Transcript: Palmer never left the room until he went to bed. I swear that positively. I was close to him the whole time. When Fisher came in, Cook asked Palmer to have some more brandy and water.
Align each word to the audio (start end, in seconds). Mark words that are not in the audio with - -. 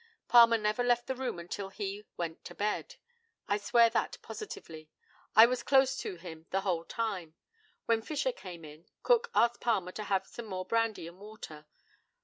Palmer 0.27 0.57
never 0.57 0.83
left 0.83 1.05
the 1.05 1.13
room 1.13 1.37
until 1.37 1.69
he 1.69 2.07
went 2.17 2.43
to 2.45 2.55
bed. 2.55 2.95
I 3.47 3.57
swear 3.57 3.87
that 3.91 4.17
positively. 4.23 4.89
I 5.35 5.45
was 5.45 5.61
close 5.61 5.95
to 5.97 6.15
him 6.15 6.47
the 6.49 6.61
whole 6.61 6.85
time. 6.85 7.35
When 7.85 8.01
Fisher 8.01 8.31
came 8.31 8.65
in, 8.65 8.87
Cook 9.03 9.29
asked 9.35 9.61
Palmer 9.61 9.91
to 9.91 10.05
have 10.05 10.25
some 10.25 10.47
more 10.47 10.65
brandy 10.65 11.05
and 11.07 11.19
water. 11.19 11.67